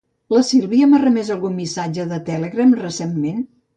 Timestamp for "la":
0.35-0.39